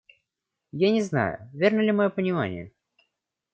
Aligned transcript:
Я 0.83 0.89
не 0.91 1.03
знаю, 1.03 1.47
верно 1.53 1.81
ли 1.81 1.91
мое 1.91 2.09
понимание. 2.09 2.71